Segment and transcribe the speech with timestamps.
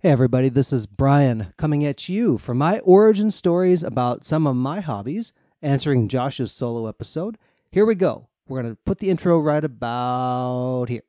[0.00, 4.54] Hey, everybody, this is Brian coming at you for my origin stories about some of
[4.54, 7.38] my hobbies, answering Josh's solo episode.
[7.70, 8.28] Here we go.
[8.46, 11.00] We're going to put the intro right about here.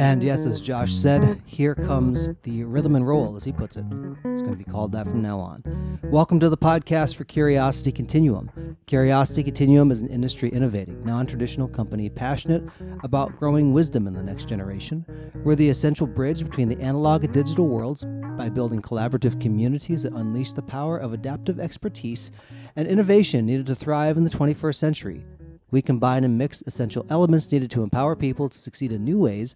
[0.00, 3.84] And yes, as Josh said, here comes the rhythm and roll, as he puts it.
[3.84, 6.00] It's going to be called that from now on.
[6.04, 8.78] Welcome to the podcast for Curiosity Continuum.
[8.86, 12.64] Curiosity Continuum is an industry innovating, non traditional company passionate
[13.04, 15.04] about growing wisdom in the next generation.
[15.44, 18.06] We're the essential bridge between the analog and digital worlds
[18.38, 22.32] by building collaborative communities that unleash the power of adaptive expertise
[22.74, 25.26] and innovation needed to thrive in the 21st century.
[25.70, 29.54] We combine and mix essential elements needed to empower people to succeed in new ways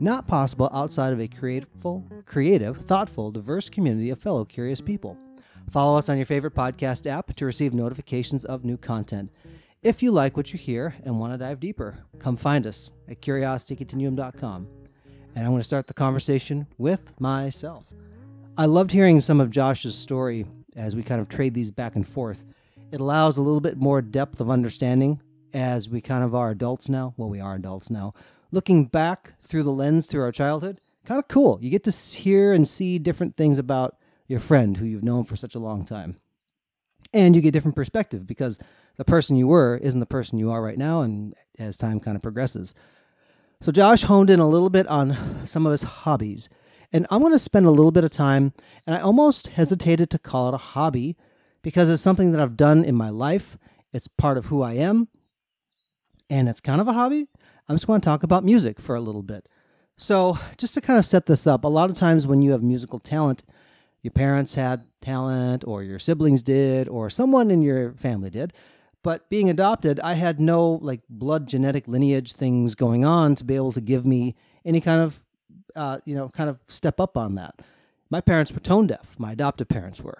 [0.00, 1.68] not possible outside of a creative,
[2.26, 5.16] creative, thoughtful, diverse community of fellow curious people.
[5.70, 9.30] Follow us on your favorite podcast app to receive notifications of new content.
[9.82, 13.22] If you like what you hear and want to dive deeper, come find us at
[13.22, 14.68] curiositycontinuum.com.
[15.34, 17.86] And I'm going to start the conversation with myself.
[18.58, 20.46] I loved hearing some of Josh's story
[20.76, 22.44] as we kind of trade these back and forth.
[22.90, 25.20] It allows a little bit more depth of understanding
[25.54, 27.14] as we kind of are adults now.
[27.16, 28.14] Well, we are adults now
[28.52, 31.58] looking back through the lens through our childhood, kind of cool.
[31.60, 33.96] You get to hear and see different things about
[34.28, 36.16] your friend who you've known for such a long time.
[37.12, 38.58] And you get different perspective because
[38.96, 42.16] the person you were isn't the person you are right now, and as time kind
[42.16, 42.74] of progresses.
[43.60, 46.48] So, Josh honed in a little bit on some of his hobbies.
[46.92, 48.52] And I'm going to spend a little bit of time,
[48.86, 51.16] and I almost hesitated to call it a hobby
[51.62, 53.56] because it's something that I've done in my life.
[53.92, 55.08] It's part of who I am,
[56.28, 57.28] and it's kind of a hobby,
[57.72, 59.48] I'm just going to talk about music for a little bit.
[59.96, 62.62] So, just to kind of set this up, a lot of times when you have
[62.62, 63.44] musical talent,
[64.02, 68.52] your parents had talent, or your siblings did, or someone in your family did.
[69.02, 73.56] But being adopted, I had no like blood genetic lineage things going on to be
[73.56, 74.34] able to give me
[74.66, 75.24] any kind of,
[75.74, 77.62] uh, you know, kind of step up on that.
[78.10, 79.14] My parents were tone deaf.
[79.16, 80.18] My adoptive parents were.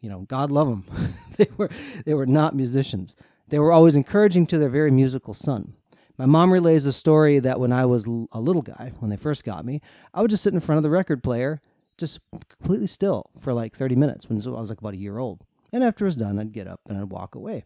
[0.00, 0.84] You know, God love them.
[1.36, 1.70] they were
[2.04, 3.14] they were not musicians.
[3.46, 5.74] They were always encouraging to their very musical son.
[6.20, 9.42] My mom relays a story that when I was a little guy, when they first
[9.42, 9.80] got me,
[10.12, 11.62] I would just sit in front of the record player,
[11.96, 12.20] just
[12.58, 15.46] completely still for like 30 minutes when I was like about a year old.
[15.72, 17.64] And after it was done, I'd get up and I'd walk away.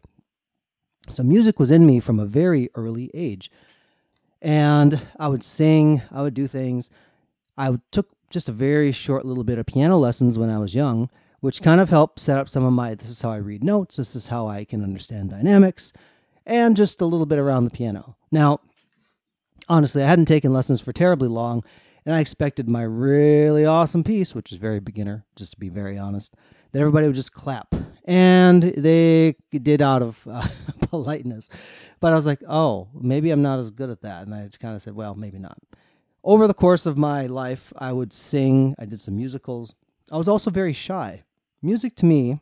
[1.09, 3.51] So music was in me from a very early age.
[4.41, 6.91] And I would sing, I would do things.
[7.59, 11.11] I took just a very short little bit of piano lessons when I was young,
[11.41, 13.97] which kind of helped set up some of my this is how I read notes,
[13.97, 15.93] this is how I can understand dynamics,
[16.47, 18.17] and just a little bit around the piano.
[18.31, 18.61] Now,
[19.69, 21.65] honestly, I hadn't taken lessons for terribly long,
[22.05, 25.99] and I expected my really awesome piece, which is very beginner, just to be very
[25.99, 26.35] honest,
[26.73, 27.75] that everybody would just clap.
[28.05, 30.47] And they did out of uh,
[30.89, 31.49] politeness.
[32.01, 34.27] But I was like, oh, maybe I'm not as good at that.
[34.27, 35.57] And I kind of said, well, maybe not.
[36.23, 39.75] Over the course of my life, I would sing, I did some musicals.
[40.11, 41.23] I was also very shy.
[41.63, 42.41] Music to me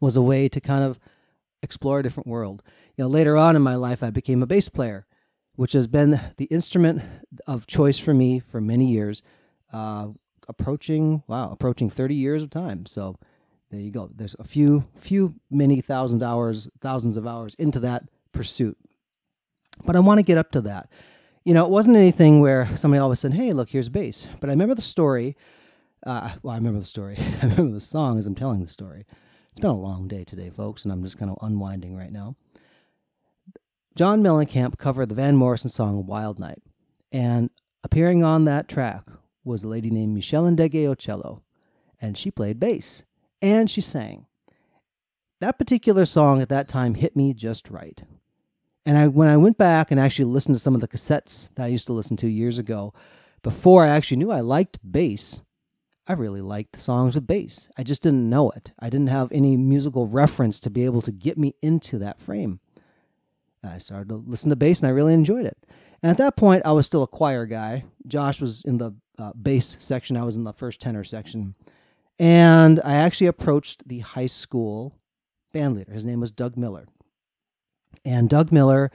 [0.00, 0.98] was a way to kind of
[1.66, 2.62] explore a different world
[2.96, 5.06] you know, later on in my life, I became a bass player,
[5.54, 7.02] which has been the instrument
[7.46, 9.22] of choice for me for many years,
[9.72, 10.08] uh,
[10.48, 12.86] approaching wow, approaching 30 years of time.
[12.86, 13.16] So
[13.70, 14.10] there you go.
[14.14, 18.78] There's a few, few, many thousands hours, thousands of hours into that pursuit.
[19.84, 20.88] But I want to get up to that.
[21.44, 24.52] You know, it wasn't anything where somebody always said, "Hey, look, here's bass." But I
[24.54, 25.36] remember the story.
[26.04, 27.16] Uh, well, I remember the story.
[27.42, 29.04] I remember the song as I'm telling the story.
[29.56, 32.36] It's been a long day today, folks, and I'm just kind of unwinding right now.
[33.94, 36.60] John Mellencamp covered the Van Morrison song Wild Night,
[37.10, 37.48] and
[37.82, 39.06] appearing on that track
[39.44, 41.40] was a lady named Meshell Ndegeocello,
[42.02, 43.04] and she played bass
[43.40, 44.26] and she sang.
[45.40, 48.02] That particular song at that time hit me just right.
[48.84, 51.64] And I, when I went back and actually listened to some of the cassettes that
[51.64, 52.92] I used to listen to years ago,
[53.42, 55.40] before I actually knew I liked bass,
[56.08, 57.68] I really liked songs with bass.
[57.76, 58.72] I just didn't know it.
[58.78, 62.60] I didn't have any musical reference to be able to get me into that frame.
[63.64, 65.58] I started to listen to bass and I really enjoyed it.
[66.02, 67.84] And at that point, I was still a choir guy.
[68.06, 71.54] Josh was in the uh, bass section, I was in the first tenor section.
[72.18, 74.94] And I actually approached the high school
[75.52, 75.92] band leader.
[75.92, 76.86] His name was Doug Miller.
[78.04, 78.90] And Doug Miller,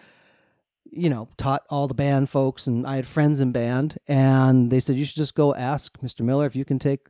[0.92, 3.98] you know, taught all the band folks, and I had friends in band.
[4.08, 6.22] And they said, You should just go ask Mr.
[6.22, 7.08] Miller if you can take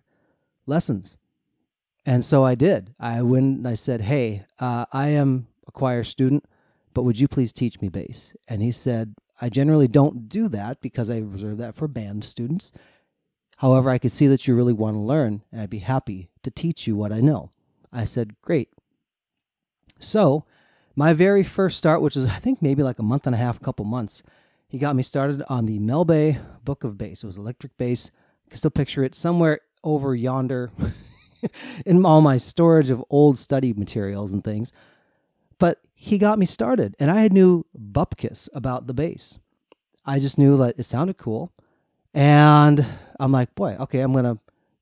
[0.65, 1.17] lessons.
[2.05, 2.93] And so I did.
[2.99, 6.45] I went and I said, Hey, uh, I am a choir student
[6.93, 8.33] but would you please teach me bass?
[8.47, 12.71] And he said, I generally don't do that because I reserve that for band students.
[13.57, 16.51] However, I could see that you really want to learn, and I'd be happy to
[16.51, 17.51] teach you what I know.
[17.91, 18.69] I said, Great.
[19.99, 20.45] So
[20.95, 23.61] My very first start, which was I think maybe like a month and a half,
[23.61, 24.23] couple months,
[24.67, 27.23] he got me started on the Mel Bay Book of Bass.
[27.23, 28.11] It was electric bass.
[28.45, 30.71] I can still picture it somewhere over yonder
[31.85, 34.71] in all my storage of old study materials and things.
[35.59, 39.39] But he got me started, and I had knew bupkis about the bass.
[40.05, 41.51] I just knew that it sounded cool.
[42.13, 42.85] And
[43.19, 44.39] I'm like, boy, okay, I'm to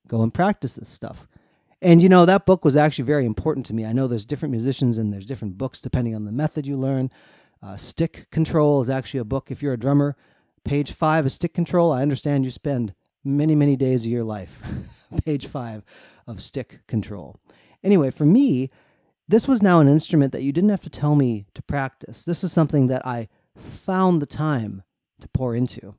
[0.08, 1.28] go and practice this stuff.
[1.82, 3.86] And you know, that book was actually very important to me.
[3.86, 7.10] I know there's different musicians and there's different books depending on the method you learn.
[7.62, 10.16] Uh, stick Control is actually a book if you're a drummer.
[10.64, 11.92] Page five is Stick Control.
[11.92, 12.94] I understand you spend
[13.24, 14.58] many, many days of your life.
[15.26, 15.84] Page five
[16.28, 17.36] of Stick Control.
[17.84, 18.70] Anyway, for me,
[19.28, 22.24] this was now an instrument that you didn't have to tell me to practice.
[22.24, 24.84] This is something that I found the time
[25.22, 25.94] to pour into.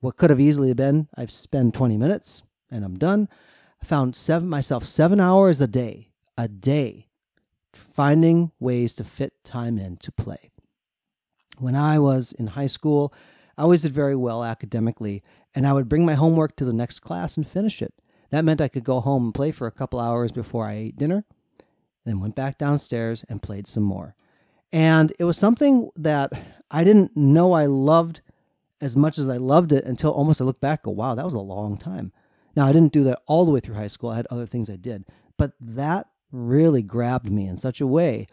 [0.00, 3.28] What could have easily been, I've spent 20 minutes and I'm done.
[3.84, 7.08] Found seven myself seven hours a day, a day,
[7.72, 10.50] finding ways to fit time in to play.
[11.58, 13.12] When I was in high school,
[13.56, 15.22] I always did very well academically,
[15.54, 17.94] and I would bring my homework to the next class and finish it.
[18.30, 20.98] That meant I could go home and play for a couple hours before I ate
[20.98, 21.24] dinner,
[22.04, 24.14] then went back downstairs and played some more.
[24.70, 26.32] And it was something that
[26.70, 28.20] I didn't know I loved
[28.80, 31.34] as much as I loved it until almost I look back go, wow, that was
[31.34, 32.12] a long time.
[32.58, 34.10] Now, I didn't do that all the way through high school.
[34.10, 35.04] I had other things I did,
[35.36, 38.26] but that really grabbed me in such a way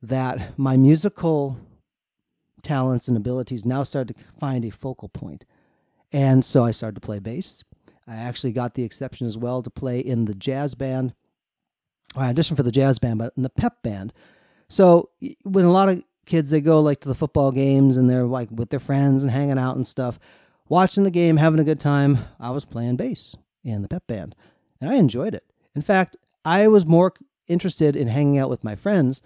[0.00, 1.58] that my musical
[2.62, 5.44] talents and abilities now started to find a focal point.
[6.12, 7.64] And so I started to play bass.
[8.06, 11.12] I actually got the exception as well to play in the jazz band.
[12.14, 14.12] I auditioned for the jazz band, but in the pep band.
[14.68, 15.10] So
[15.42, 18.50] when a lot of kids they go like to the football games and they're like
[18.52, 20.20] with their friends and hanging out and stuff,
[20.68, 24.34] watching the game, having a good time, I was playing bass in the pep band,
[24.80, 25.44] and I enjoyed it.
[25.74, 27.12] In fact, I was more
[27.48, 29.22] interested in hanging out with my friends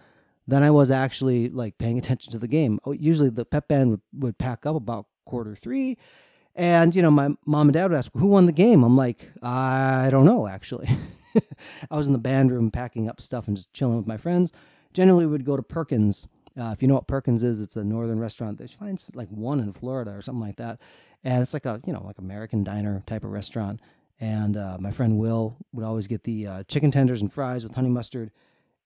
[0.47, 2.81] than I was actually like paying attention to the game.
[2.85, 5.99] Oh, usually the pep band would, would pack up about quarter three.
[6.55, 8.83] And, you know, my mom and dad would ask, who won the game?
[8.83, 10.89] I'm like, I don't know, actually.
[11.91, 14.53] I was in the band room packing up stuff and just chilling with my friends.
[14.93, 16.27] Generally, we would go to Perkins.
[16.59, 18.59] Uh, if you know what Perkins is, it's a northern restaurant.
[18.59, 20.81] They find like one in Florida or something like that.
[21.23, 23.81] And it's like a, you know, like American diner type of restaurant.
[24.21, 27.75] And uh, my friend Will would always get the uh, chicken tenders and fries with
[27.75, 28.33] honey mustard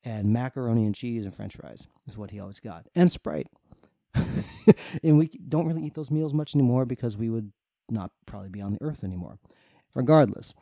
[0.05, 2.89] and macaroni and cheese and french fries is what he always got.
[2.95, 3.49] And Sprite.
[4.15, 7.53] and we don't really eat those meals much anymore because we would
[7.89, 9.39] not probably be on the earth anymore.
[9.95, 10.55] Regardless,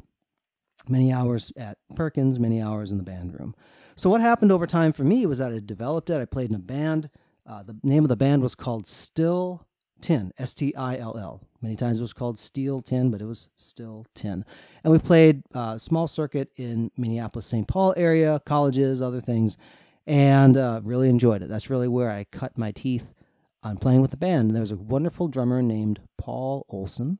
[0.88, 3.54] many hours at Perkins, many hours in the band room.
[3.96, 6.20] So what happened over time for me was that I developed it.
[6.20, 7.10] I played in a band.
[7.46, 9.66] Uh, the name of the band was called Still
[10.00, 11.40] Tin, S T I L L.
[11.62, 14.44] Many times it was called Steel Tin, but it was still tin.
[14.82, 17.68] And we played uh, small circuit in Minneapolis, St.
[17.68, 19.56] Paul area, colleges, other things,
[20.06, 21.48] and uh, really enjoyed it.
[21.48, 23.14] That's really where I cut my teeth
[23.62, 24.48] on playing with the band.
[24.48, 27.18] And there was a wonderful drummer named Paul Olson.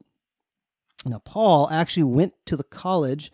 [1.05, 3.31] Now, Paul actually went to the college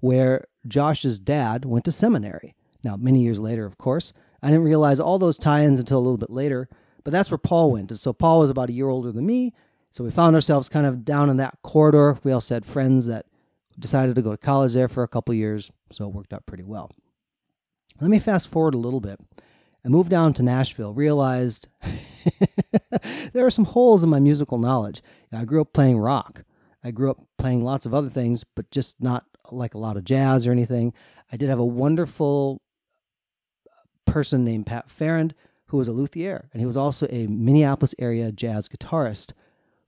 [0.00, 2.54] where Josh's dad went to seminary.
[2.82, 4.12] Now, many years later, of course.
[4.42, 6.68] I didn't realize all those tie ins until a little bit later.
[7.04, 7.90] But that's where Paul went.
[7.90, 9.54] And so Paul was about a year older than me.
[9.92, 12.18] So we found ourselves kind of down in that corridor.
[12.22, 13.26] We also had friends that
[13.78, 15.70] decided to go to college there for a couple years.
[15.90, 16.90] So it worked out pretty well.
[18.00, 19.20] Let me fast forward a little bit.
[19.84, 21.68] I moved down to Nashville, realized
[23.32, 25.02] there are some holes in my musical knowledge.
[25.32, 26.44] I grew up playing rock.
[26.84, 30.04] I grew up playing lots of other things, but just not like a lot of
[30.04, 30.92] jazz or anything.
[31.32, 32.60] I did have a wonderful
[34.06, 35.34] person named Pat Farrand
[35.70, 39.32] who was a luthier, and he was also a Minneapolis area jazz guitarist.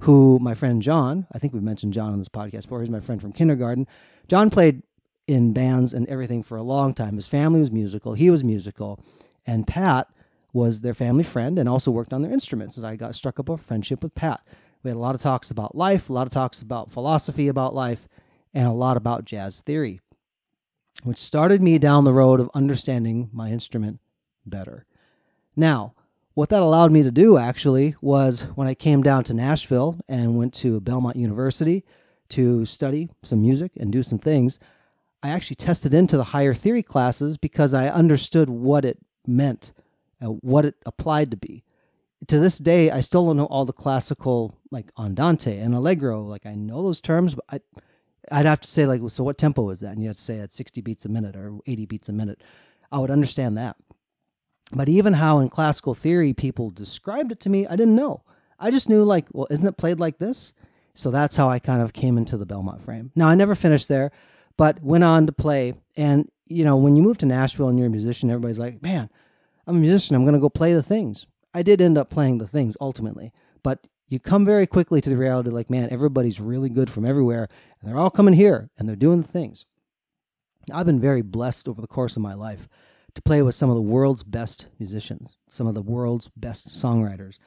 [0.03, 2.81] Who my friend John, I think we've mentioned John on this podcast before.
[2.81, 3.87] He's my friend from kindergarten.
[4.29, 4.83] John played
[5.29, 7.15] in bands and everything for a long time.
[7.15, 8.15] His family was musical.
[8.15, 9.01] He was musical,
[9.47, 10.09] and Pat
[10.53, 12.77] was their family friend and also worked on their instruments.
[12.77, 14.41] And I got struck up a friendship with Pat.
[14.83, 17.75] We had a lot of talks about life, a lot of talks about philosophy about
[17.75, 18.09] life,
[18.53, 20.01] and a lot about jazz theory,
[21.03, 24.01] which started me down the road of understanding my instrument
[24.45, 24.85] better.
[25.57, 25.95] Now,
[26.35, 30.37] what that allowed me to do actually was when I came down to Nashville and
[30.37, 31.85] went to Belmont University
[32.31, 34.59] to study some music and do some things,
[35.23, 39.73] I actually tested into the higher theory classes because I understood what it meant,
[40.23, 41.65] uh, what it applied to be.
[42.29, 46.23] To this day, I still don't know all the classical, like andante and allegro.
[46.23, 47.61] Like I know those terms, but I,
[48.31, 49.93] I'd have to say, like, so what tempo is that?
[49.93, 52.43] And you have to say at 60 beats a minute or 80 beats a minute.
[52.91, 53.77] I would understand that.
[54.71, 58.23] But even how in classical theory people described it to me, I didn't know.
[58.59, 60.53] I just knew, like, well, isn't it played like this?
[60.95, 63.11] So that's how I kind of came into the Belmont frame.
[63.17, 64.13] Now, I never finished there,
[64.57, 65.75] but went on to play.
[65.97, 69.11] And, you know, when you move to Nashville and you're a musician, everybody's like, man,
[69.67, 70.15] I'm a musician.
[70.15, 71.27] I'm going to go play the things.
[71.55, 75.17] I did end up playing the things ultimately, but you come very quickly to the
[75.17, 77.49] reality like, man, everybody's really good from everywhere,
[77.81, 79.67] and they're all coming here and they're doing the things.
[80.73, 82.69] I've been very blessed over the course of my life
[83.15, 87.39] to play with some of the world's best musicians, some of the world's best songwriters.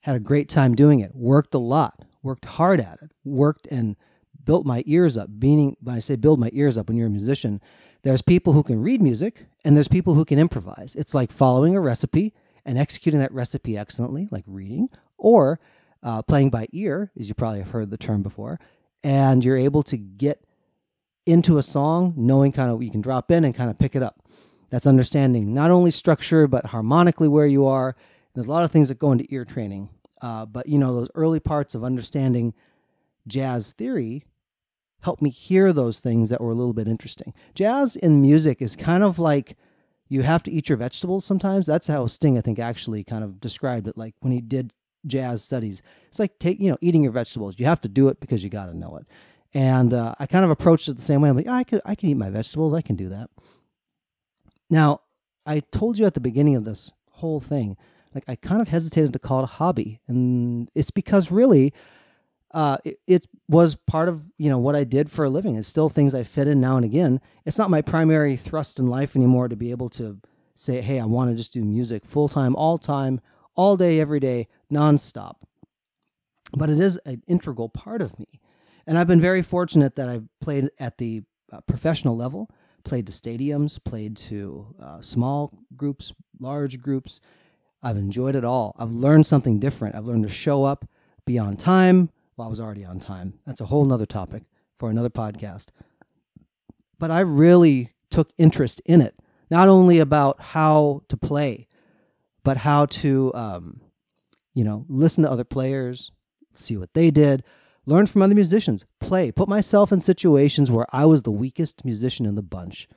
[0.00, 3.96] Had a great time doing it, worked a lot, worked hard at it, worked and
[4.44, 5.28] built my ears up.
[5.28, 7.60] Meaning, when I say build my ears up, when you're a musician,
[8.02, 10.94] there's people who can read music and there's people who can improvise.
[10.94, 12.32] It's like following a recipe
[12.64, 14.88] and executing that recipe excellently, like reading,
[15.18, 15.58] or
[16.02, 18.60] uh, playing by ear, as you probably have heard the term before,
[19.02, 20.44] and you're able to get
[21.26, 23.96] into a song knowing kind of what you can drop in and kind of pick
[23.96, 24.20] it up.
[24.70, 27.94] That's understanding not only structure but harmonically where you are.
[28.34, 29.88] There's a lot of things that go into ear training,
[30.20, 32.54] uh, but you know those early parts of understanding
[33.26, 34.24] jazz theory
[35.00, 37.32] helped me hear those things that were a little bit interesting.
[37.54, 39.56] Jazz in music is kind of like
[40.08, 41.66] you have to eat your vegetables sometimes.
[41.66, 43.96] That's how Sting, I think, actually kind of described it.
[43.96, 44.72] Like when he did
[45.06, 47.58] jazz studies, it's like take you know eating your vegetables.
[47.58, 49.06] You have to do it because you got to know it.
[49.54, 51.28] And uh, I kind of approached it the same way.
[51.28, 52.74] I'm like, oh, I could I can eat my vegetables.
[52.74, 53.30] I can do that.
[54.70, 55.00] Now,
[55.44, 57.76] I told you at the beginning of this whole thing,
[58.14, 61.72] like I kind of hesitated to call it a hobby, and it's because really,
[62.52, 65.56] uh, it, it, was part of you know what I did for a living.
[65.56, 67.20] It's still things I fit in now and again.
[67.44, 70.18] It's not my primary thrust in life anymore to be able to
[70.54, 73.20] say, hey, I want to just do music full time, all time,
[73.54, 75.36] all day, every day, nonstop.
[76.56, 78.40] But it is an integral part of me,
[78.86, 82.50] and I've been very fortunate that I've played at the uh, professional level
[82.86, 87.20] played to stadiums, played to uh, small groups, large groups.
[87.82, 88.74] I've enjoyed it all.
[88.78, 89.96] I've learned something different.
[89.96, 90.88] I've learned to show up,
[91.26, 92.10] be on time.
[92.36, 93.34] Well, I was already on time.
[93.44, 94.44] That's a whole nother topic
[94.78, 95.66] for another podcast.
[96.98, 99.14] But I really took interest in it,
[99.50, 101.66] not only about how to play,
[102.44, 103.80] but how to, um,
[104.54, 106.12] you know, listen to other players,
[106.54, 107.42] see what they did,
[107.86, 112.26] learn from other musicians, play, put myself in situations where I was the weakest musician
[112.26, 112.88] in the bunch.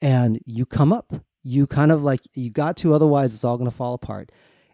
[0.00, 1.24] And you come up.
[1.42, 4.30] You kind of like, you got to, otherwise, it's all going to fall apart.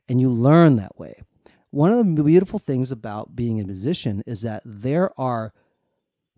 [0.08, 1.22] And you learn that way.
[1.70, 5.52] One of the beautiful things about being a musician is that there are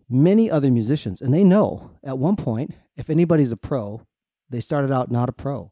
[0.07, 4.01] many other musicians, and they know at one point, if anybody's a pro,
[4.49, 5.71] they started out not a pro.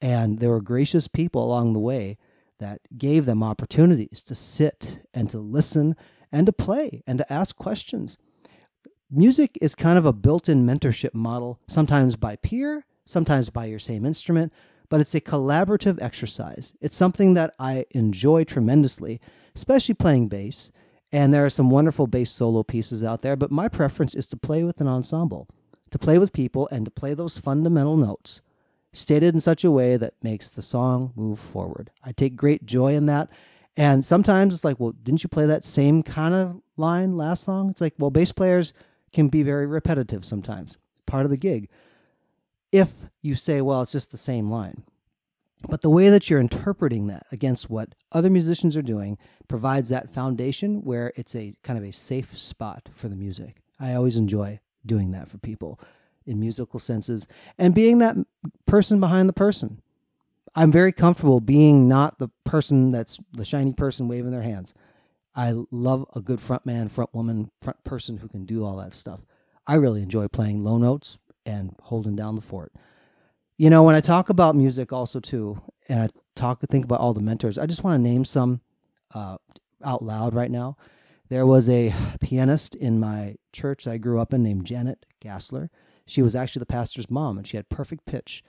[0.00, 2.18] And there were gracious people along the way
[2.62, 5.96] that gave them opportunities to sit and to listen
[6.30, 8.16] and to play and to ask questions.
[9.10, 13.80] Music is kind of a built in mentorship model, sometimes by peer, sometimes by your
[13.80, 14.52] same instrument,
[14.88, 16.72] but it's a collaborative exercise.
[16.80, 19.20] It's something that I enjoy tremendously,
[19.54, 20.70] especially playing bass.
[21.10, 24.36] And there are some wonderful bass solo pieces out there, but my preference is to
[24.36, 25.48] play with an ensemble,
[25.90, 28.40] to play with people and to play those fundamental notes
[28.92, 31.90] stated in such a way that makes the song move forward.
[32.04, 33.30] I take great joy in that.
[33.76, 37.70] And sometimes it's like, well, didn't you play that same kind of line last song?
[37.70, 38.74] It's like, well, bass players
[39.12, 41.68] can be very repetitive sometimes, part of the gig.
[42.70, 44.84] If you say, well, it's just the same line.
[45.68, 49.16] But the way that you're interpreting that against what other musicians are doing
[49.48, 53.62] provides that foundation where it's a kind of a safe spot for the music.
[53.78, 55.78] I always enjoy doing that for people
[56.26, 57.26] in musical senses
[57.58, 58.16] and being that
[58.66, 59.80] person behind the person.
[60.54, 64.74] I'm very comfortable being not the person that's the shiny person waving their hands.
[65.34, 68.94] I love a good front man, front woman, front person who can do all that
[68.94, 69.20] stuff.
[69.66, 72.72] I really enjoy playing low notes and holding down the fort.
[73.56, 77.14] You know, when I talk about music also too, and I talk think about all
[77.14, 78.60] the mentors, I just want to name some
[79.14, 79.38] uh,
[79.84, 80.76] out loud right now.
[81.28, 85.70] There was a pianist in my church I grew up in named Janet Gassler.
[86.06, 88.42] She was actually the pastor's mom, and she had perfect pitch.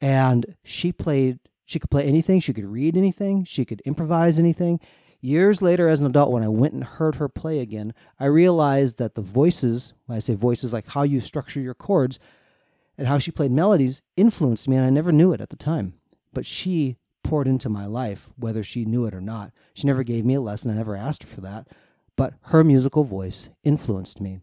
[0.00, 4.80] And she played, she could play anything, she could read anything, she could improvise anything.
[5.20, 8.98] Years later, as an adult, when I went and heard her play again, I realized
[8.98, 12.18] that the voices, when I say voices, like how you structure your chords
[12.98, 15.94] and how she played melodies, influenced me, and I never knew it at the time.
[16.32, 19.52] But she poured into my life, whether she knew it or not.
[19.74, 21.68] She never gave me a lesson, I never asked her for that.
[22.16, 24.40] But her musical voice influenced me.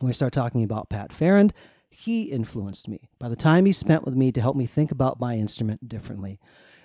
[0.00, 1.52] When we start talking about Pat Farrand,
[1.90, 5.20] he influenced me by the time he spent with me to help me think about
[5.20, 6.40] my instrument differently.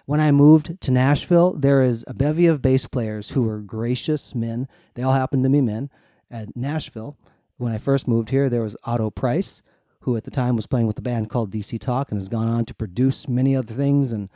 [0.06, 4.36] When I moved to Nashville, there is a bevy of bass players who were gracious
[4.36, 4.68] men.
[4.96, 5.90] They all happened to be men
[6.30, 7.18] at Nashville.
[7.56, 9.62] When I first moved here, there was Otto Price,
[10.02, 12.50] who at the time was playing with a band called DC Talk and has gone
[12.50, 14.30] on to produce many other things and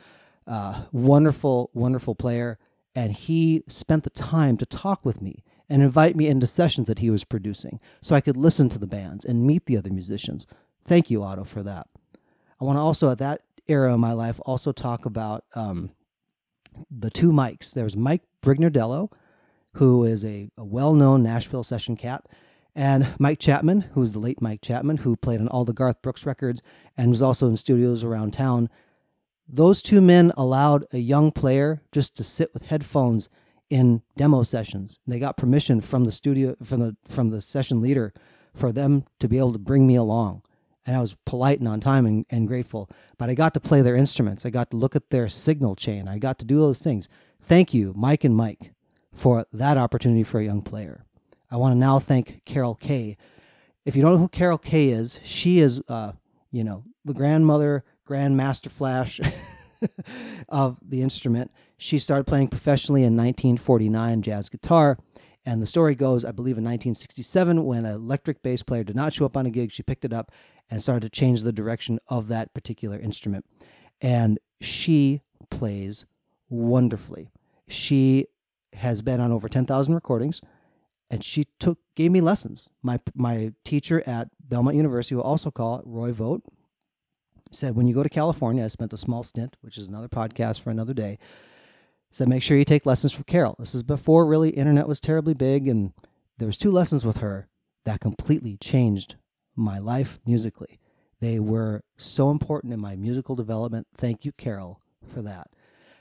[0.48, 2.58] uh, wonderful, wonderful player.
[2.96, 7.00] And he spent the time to talk with me and invite me into sessions that
[7.00, 10.48] he was producing so I could listen to the bands and meet the other musicians.
[10.86, 11.88] Thank you, Otto, for that.
[12.60, 15.92] I want to also at that era of my life also talk about um,
[16.90, 17.72] the two Mikes.
[17.72, 19.12] There's Mike Brignardello,
[19.74, 22.26] who is a, a well known Nashville session cat,
[22.76, 26.02] and Mike Chapman, who is the late Mike Chapman, who played on all the Garth
[26.02, 26.62] Brooks records
[26.98, 28.70] and was also in studios around town.
[29.48, 33.30] Those two men allowed a young player just to sit with headphones
[33.70, 35.00] in demo sessions.
[35.08, 38.14] They got permission from the studio from the from the session leader
[38.54, 40.42] for them to be able to bring me along.
[40.86, 42.90] And I was polite and on time and, and grateful.
[43.18, 44.46] But I got to play their instruments.
[44.46, 46.08] I got to look at their signal chain.
[46.08, 47.08] I got to do those things.
[47.42, 48.74] Thank you, Mike and Mike,
[49.14, 51.02] for that opportunity for a young player.
[51.52, 53.18] I want to now thank Carol Kaye.
[53.86, 56.14] If you don't know who Carol Kaye is, she is, uh,
[56.52, 59.20] you know, the grandmother, grandmaster flash
[60.50, 61.52] of the instrument.
[61.78, 64.98] She started playing professionally in 1949 jazz guitar.
[65.46, 69.14] And the story goes, I believe in 1967, when an electric bass player did not
[69.14, 70.32] show up on a gig, she picked it up
[70.70, 73.46] and started to change the direction of that particular instrument.
[74.02, 76.06] And she plays
[76.50, 77.32] wonderfully.
[77.68, 78.28] She
[78.74, 80.42] has been on over 10,000 recordings
[81.10, 82.70] and she took gave me lessons.
[82.84, 86.44] My my teacher at Belmont University, who also call Roy Vogt,
[87.52, 90.62] said when you go to California, I spent a small stint, which is another podcast
[90.62, 91.18] for another day
[92.12, 93.56] said make sure you take lessons from Carol.
[93.60, 95.94] This is before really internet was terribly big, and
[96.38, 97.48] there was two lessons with her
[97.86, 99.16] that completely changed
[99.56, 100.80] my life musically.
[101.20, 103.88] They were so important in my musical development.
[103.96, 105.50] Thank you, Carol, for that.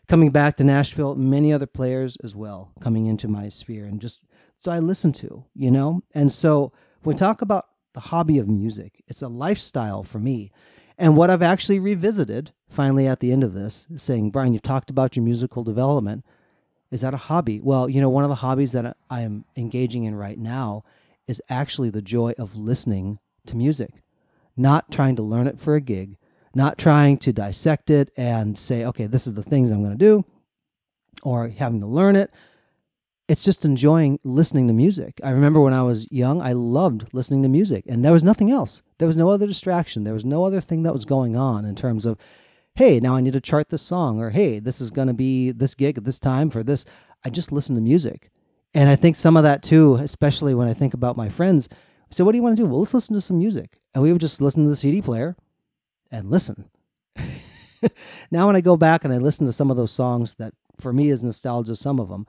[0.06, 4.22] Coming back to Nashville, many other players as well coming into my sphere, and just
[4.56, 6.02] so I listen to, you know.
[6.14, 10.50] And so when we talk about the hobby of music, it's a lifestyle for me.
[10.98, 14.90] And what I've actually revisited finally at the end of this, saying, Brian, you've talked
[14.90, 16.24] about your musical development.
[16.90, 17.60] Is that a hobby?
[17.60, 20.84] Well, you know, one of the hobbies that I am engaging in right now
[21.26, 24.02] is actually the joy of listening to music,
[24.56, 26.16] not trying to learn it for a gig,
[26.54, 30.04] not trying to dissect it and say, okay, this is the things I'm going to
[30.04, 30.24] do,
[31.22, 32.32] or having to learn it,
[33.28, 35.20] it's just enjoying listening to music.
[35.22, 38.50] I remember when I was young, I loved listening to music, and there was nothing
[38.50, 38.82] else.
[38.98, 40.04] There was no other distraction.
[40.04, 42.16] There was no other thing that was going on in terms of,
[42.74, 45.50] hey, now I need to chart this song, or hey, this is going to be
[45.50, 46.86] this gig at this time for this.
[47.22, 48.30] I just listened to music.
[48.72, 51.68] And I think some of that too, especially when I think about my friends.
[52.10, 52.66] So, what do you want to do?
[52.66, 53.76] Well, let's listen to some music.
[53.94, 55.36] And we would just listen to the CD player
[56.10, 56.70] and listen.
[58.30, 60.92] now, when I go back and I listen to some of those songs that for
[60.92, 62.26] me is nostalgia, some of them,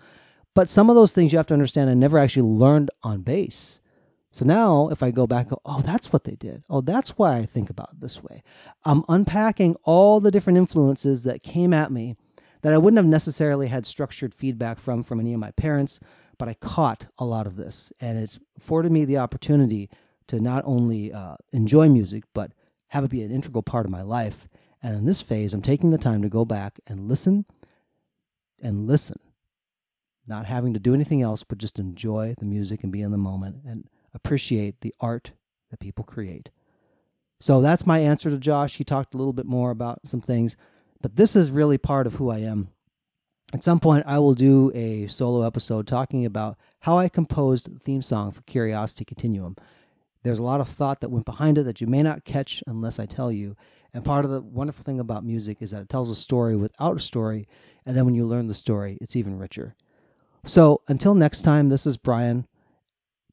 [0.60, 3.80] but some of those things you have to understand I never actually learned on bass.
[4.34, 6.66] So now if I go back, oh, that's what they did.
[6.70, 8.44] Oh, that's why I think about it this way.
[8.84, 12.18] I'm unpacking all the different influences that came at me
[12.62, 16.02] that I wouldn't have necessarily had structured feedback from from any of my parents,
[16.38, 19.90] but I caught a lot of this, and it's afforded me the opportunity
[20.28, 22.52] to not only uh, enjoy music but
[22.88, 24.50] have it be an integral part of my life.
[24.84, 27.46] And in this phase, I'm taking the time to go back and listen
[28.62, 29.22] and listen
[30.30, 33.18] not having to do anything else but just enjoy the music and be in the
[33.18, 35.32] moment and appreciate the art
[35.72, 36.50] that people create.
[37.42, 38.76] So that's my answer to Josh.
[38.76, 40.58] He talked a little bit more about some things,
[41.02, 42.70] but this is really part of who I am.
[43.54, 47.80] At some point, I will do a solo episode talking about how I composed the
[47.80, 49.56] theme song for Curiosity Continuum.
[50.24, 53.00] There's a lot of thought that went behind it that you may not catch unless
[53.00, 53.56] I tell you.
[53.94, 56.98] And part of the wonderful thing about music is that it tells a story without
[56.98, 57.48] a story.
[57.86, 59.76] And then when you learn the story, it's even richer.
[60.46, 62.48] So until next time, this is Brian.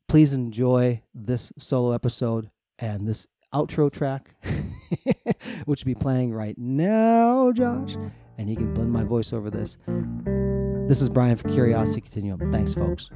[0.08, 4.34] Please enjoy this solo episode and this outro track,
[5.64, 7.96] which will be playing right now, Josh.
[8.38, 9.78] And you can blend my voice over this.
[10.88, 12.52] This is Brian for Curiosity Continuum.
[12.52, 13.10] Thanks, folks.